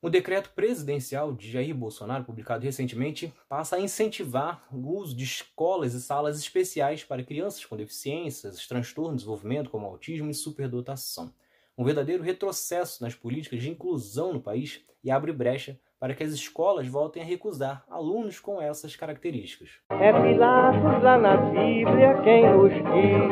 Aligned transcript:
O 0.00 0.08
decreto 0.08 0.50
presidencial 0.50 1.32
de 1.32 1.50
Jair 1.50 1.74
Bolsonaro, 1.74 2.22
publicado 2.22 2.64
recentemente, 2.64 3.34
passa 3.48 3.74
a 3.74 3.80
incentivar 3.80 4.64
o 4.72 4.96
uso 4.96 5.16
de 5.16 5.24
escolas 5.24 5.92
e 5.92 6.00
salas 6.00 6.38
especiais 6.38 7.02
para 7.02 7.24
crianças 7.24 7.64
com 7.64 7.76
deficiências, 7.76 8.64
transtornos 8.68 9.14
de 9.14 9.18
desenvolvimento 9.24 9.70
como 9.70 9.86
autismo 9.86 10.30
e 10.30 10.34
superdotação. 10.34 11.32
Um 11.76 11.82
verdadeiro 11.82 12.22
retrocesso 12.22 13.02
nas 13.02 13.16
políticas 13.16 13.60
de 13.60 13.70
inclusão 13.70 14.32
no 14.32 14.40
país 14.40 14.80
e 15.02 15.10
abre 15.10 15.32
brecha 15.32 15.76
para 15.98 16.14
que 16.14 16.22
as 16.22 16.30
escolas 16.30 16.86
voltem 16.86 17.20
a 17.20 17.26
recusar 17.26 17.84
alunos 17.90 18.38
com 18.38 18.62
essas 18.62 18.94
características. 18.94 19.70
É 19.90 20.12
Pilatos 20.12 21.02
lá 21.02 21.18
na 21.18 21.36
Bíblia 21.36 22.22
quem 22.22 22.48
nos 22.48 22.72
diz, 22.72 23.28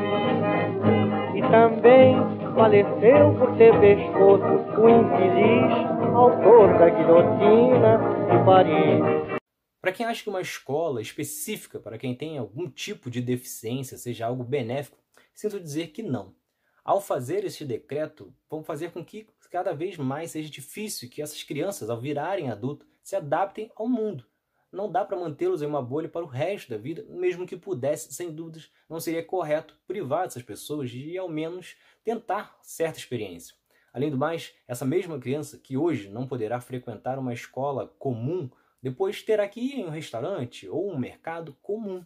e 1.36 1.42
também 1.48 2.16
faleceu 2.56 3.34
por 3.38 3.56
ter 3.56 3.72
pescoço 3.78 4.80
o 4.80 4.88
infeliz 4.88 5.95
autor 6.16 6.78
da 6.78 6.88
guilhotina 6.88 7.98
de 8.30 8.44
Paris. 8.46 9.38
Para 9.82 9.92
quem 9.92 10.06
acha 10.06 10.22
que 10.22 10.30
uma 10.30 10.40
escola 10.40 11.02
específica 11.02 11.78
para 11.78 11.98
quem 11.98 12.14
tem 12.14 12.38
algum 12.38 12.70
tipo 12.70 13.10
de 13.10 13.20
deficiência 13.20 13.98
seja 13.98 14.24
algo 14.24 14.42
benéfico, 14.42 14.96
sinto 15.34 15.60
dizer 15.60 15.88
que 15.88 16.02
não. 16.02 16.34
Ao 16.82 17.02
fazer 17.02 17.44
este 17.44 17.66
decreto, 17.66 18.32
vão 18.48 18.64
fazer 18.64 18.92
com 18.92 19.04
que 19.04 19.26
cada 19.50 19.74
vez 19.74 19.98
mais 19.98 20.30
seja 20.30 20.48
difícil 20.48 21.10
que 21.10 21.20
essas 21.20 21.42
crianças, 21.42 21.90
ao 21.90 22.00
virarem 22.00 22.50
adultos, 22.50 22.88
se 23.02 23.14
adaptem 23.14 23.70
ao 23.76 23.86
mundo. 23.86 24.24
Não 24.72 24.90
dá 24.90 25.04
para 25.04 25.18
mantê-los 25.18 25.60
em 25.60 25.66
uma 25.66 25.82
bolha 25.82 26.08
para 26.08 26.24
o 26.24 26.28
resto 26.28 26.70
da 26.70 26.78
vida, 26.78 27.04
mesmo 27.10 27.46
que 27.46 27.58
pudesse, 27.58 28.14
sem 28.14 28.32
dúvidas, 28.32 28.70
não 28.88 29.00
seria 29.00 29.22
correto 29.22 29.78
privar 29.86 30.24
essas 30.24 30.42
pessoas 30.42 30.90
de, 30.90 31.16
ao 31.18 31.28
menos, 31.28 31.76
tentar 32.02 32.58
certa 32.62 32.98
experiência. 32.98 33.54
Além 33.96 34.10
do 34.10 34.18
mais, 34.18 34.52
essa 34.68 34.84
mesma 34.84 35.18
criança 35.18 35.56
que 35.56 35.74
hoje 35.74 36.10
não 36.10 36.26
poderá 36.26 36.60
frequentar 36.60 37.18
uma 37.18 37.32
escola 37.32 37.88
comum, 37.98 38.50
depois 38.82 39.22
terá 39.22 39.48
que 39.48 39.58
ir 39.58 39.76
em 39.76 39.86
um 39.86 39.88
restaurante 39.88 40.68
ou 40.68 40.92
um 40.92 40.98
mercado 40.98 41.56
comum. 41.62 42.04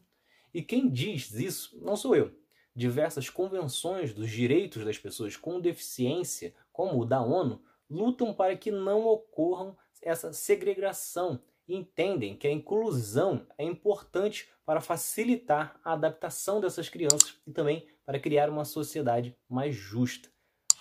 E 0.54 0.62
quem 0.62 0.88
diz 0.88 1.34
isso 1.34 1.76
não 1.82 1.96
sou 1.96 2.14
eu. 2.14 2.30
Diversas 2.76 3.28
convenções 3.28 4.14
dos 4.14 4.30
direitos 4.30 4.84
das 4.84 4.98
pessoas 4.98 5.36
com 5.36 5.60
deficiência, 5.60 6.54
como 6.72 7.00
o 7.00 7.04
da 7.04 7.20
ONU, 7.20 7.60
lutam 7.90 8.32
para 8.32 8.56
que 8.56 8.70
não 8.70 9.04
ocorram 9.04 9.76
essa 10.00 10.32
segregação 10.32 11.42
e 11.66 11.74
entendem 11.74 12.36
que 12.36 12.46
a 12.46 12.52
inclusão 12.52 13.48
é 13.58 13.64
importante 13.64 14.48
para 14.64 14.80
facilitar 14.80 15.80
a 15.82 15.94
adaptação 15.94 16.60
dessas 16.60 16.88
crianças 16.88 17.34
e 17.44 17.50
também 17.50 17.84
para 18.06 18.20
criar 18.20 18.48
uma 18.48 18.64
sociedade 18.64 19.36
mais 19.48 19.74
justa. 19.74 20.28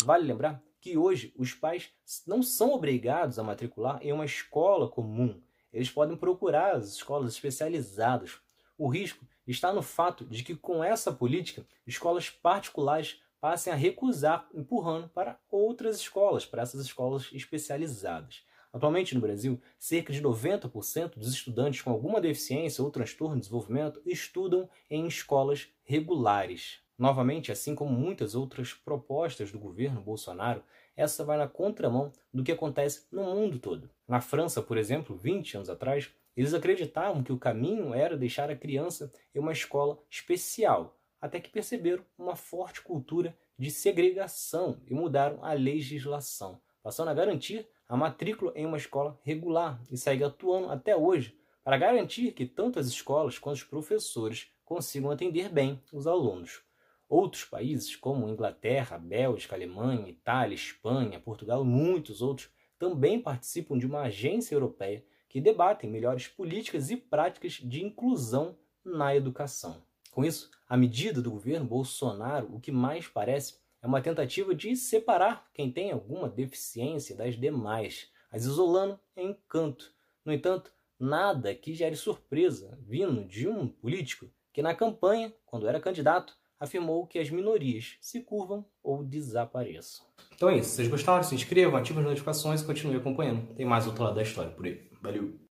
Vale 0.05 0.23
lembrar 0.27 0.68
que 0.81 0.97
hoje 0.97 1.33
os 1.37 1.53
pais 1.53 1.91
não 2.25 2.41
são 2.41 2.73
obrigados 2.73 3.37
a 3.37 3.43
matricular 3.43 3.99
em 4.01 4.11
uma 4.11 4.25
escola 4.25 4.87
comum. 4.89 5.41
Eles 5.71 5.89
podem 5.89 6.17
procurar 6.17 6.75
as 6.75 6.93
escolas 6.93 7.33
especializadas. 7.33 8.39
O 8.77 8.87
risco 8.87 9.25
está 9.45 9.73
no 9.73 9.81
fato 9.81 10.25
de 10.25 10.43
que, 10.43 10.55
com 10.55 10.83
essa 10.83 11.11
política, 11.11 11.65
escolas 11.85 12.29
particulares 12.29 13.21
passem 13.39 13.71
a 13.71 13.75
recusar, 13.75 14.47
empurrando 14.53 15.07
para 15.09 15.39
outras 15.49 15.97
escolas, 15.97 16.45
para 16.45 16.61
essas 16.61 16.81
escolas 16.81 17.29
especializadas. 17.31 18.43
Atualmente 18.71 19.15
no 19.15 19.21
Brasil, 19.21 19.59
cerca 19.79 20.13
de 20.13 20.21
90% 20.21 21.17
dos 21.17 21.33
estudantes 21.33 21.81
com 21.81 21.89
alguma 21.89 22.21
deficiência 22.21 22.83
ou 22.83 22.91
transtorno 22.91 23.35
de 23.35 23.41
desenvolvimento 23.41 24.01
estudam 24.05 24.69
em 24.89 25.07
escolas 25.07 25.67
regulares. 25.83 26.79
Novamente, 26.99 27.49
assim 27.49 27.73
como 27.73 27.97
muitas 27.97 28.35
outras 28.35 28.73
propostas 28.73 29.53
do 29.53 29.57
governo 29.57 30.01
Bolsonaro, 30.01 30.61
essa 30.97 31.23
vai 31.23 31.37
na 31.37 31.47
contramão 31.47 32.11
do 32.33 32.43
que 32.43 32.51
acontece 32.51 33.07
no 33.09 33.23
mundo 33.23 33.57
todo. 33.57 33.89
Na 34.05 34.19
França, 34.19 34.61
por 34.61 34.77
exemplo, 34.77 35.15
20 35.15 35.55
anos 35.55 35.69
atrás, 35.69 36.11
eles 36.35 36.53
acreditavam 36.53 37.23
que 37.23 37.31
o 37.31 37.37
caminho 37.37 37.93
era 37.93 38.17
deixar 38.17 38.51
a 38.51 38.55
criança 38.55 39.13
em 39.33 39.39
uma 39.39 39.53
escola 39.53 39.97
especial, 40.09 40.99
até 41.21 41.39
que 41.39 41.49
perceberam 41.49 42.03
uma 42.17 42.35
forte 42.35 42.81
cultura 42.81 43.33
de 43.57 43.71
segregação 43.71 44.81
e 44.85 44.93
mudaram 44.93 45.41
a 45.41 45.53
legislação, 45.53 46.59
passando 46.83 47.07
a 47.07 47.13
garantir 47.13 47.65
a 47.87 47.95
matrícula 47.95 48.51
em 48.57 48.65
uma 48.65 48.77
escola 48.77 49.17
regular 49.23 49.81
e 49.89 49.95
segue 49.95 50.25
atuando 50.25 50.69
até 50.69 50.97
hoje 50.97 51.33
para 51.63 51.77
garantir 51.77 52.33
que 52.33 52.45
tanto 52.45 52.77
as 52.77 52.87
escolas 52.87 53.39
quanto 53.39 53.55
os 53.55 53.63
professores 53.63 54.51
consigam 54.65 55.09
atender 55.11 55.47
bem 55.47 55.81
os 55.93 56.05
alunos. 56.05 56.67
Outros 57.09 57.43
países, 57.43 57.95
como 57.95 58.29
Inglaterra, 58.29 58.99
Bélgica, 58.99 59.55
Alemanha, 59.55 60.07
Itália, 60.07 60.53
Espanha, 60.53 61.19
Portugal 61.19 61.63
e 61.63 61.67
muitos 61.67 62.21
outros, 62.21 62.51
também 62.77 63.19
participam 63.19 63.79
de 63.79 63.87
uma 63.87 64.03
agência 64.03 64.53
europeia 64.53 65.03
que 65.27 65.41
debatem 65.41 65.89
melhores 65.89 66.27
políticas 66.27 66.91
e 66.91 66.95
práticas 66.95 67.53
de 67.53 67.83
inclusão 67.83 68.55
na 68.85 69.15
educação. 69.15 69.83
Com 70.11 70.23
isso, 70.23 70.51
a 70.67 70.77
medida 70.77 71.19
do 71.19 71.31
governo 71.31 71.65
Bolsonaro, 71.65 72.53
o 72.53 72.59
que 72.59 72.71
mais 72.71 73.07
parece 73.07 73.57
é 73.81 73.87
uma 73.87 74.01
tentativa 74.01 74.53
de 74.53 74.75
separar 74.75 75.49
quem 75.53 75.71
tem 75.71 75.91
alguma 75.91 76.29
deficiência 76.29 77.15
das 77.15 77.35
demais, 77.35 78.11
as 78.31 78.43
isolando 78.43 78.99
em 79.17 79.35
canto. 79.47 79.91
No 80.23 80.31
entanto, 80.31 80.71
nada 80.99 81.55
que 81.55 81.73
gere 81.73 81.95
surpresa 81.95 82.77
vindo 82.81 83.25
de 83.25 83.47
um 83.47 83.67
político 83.67 84.29
que 84.53 84.61
na 84.61 84.75
campanha, 84.75 85.33
quando 85.45 85.67
era 85.67 85.79
candidato, 85.79 86.37
afirmou 86.59 87.07
que 87.07 87.17
as 87.17 87.29
minorias 87.29 87.95
se 88.01 88.21
curvam 88.21 88.65
ou 88.83 89.03
desapareçam. 89.03 90.05
Então 90.35 90.49
é 90.49 90.57
isso. 90.57 90.69
Se 90.69 90.75
vocês 90.77 90.87
gostaram, 90.87 91.23
se 91.23 91.35
inscrevam, 91.35 91.79
ativem 91.79 92.01
as 92.01 92.09
notificações 92.09 92.61
e 92.61 92.65
continuem 92.65 92.99
acompanhando. 92.99 93.53
Tem 93.55 93.65
mais 93.65 93.87
outro 93.87 94.03
lado 94.03 94.15
da 94.15 94.23
história 94.23 94.51
por 94.51 94.65
aí. 94.65 94.89
Valeu! 95.01 95.48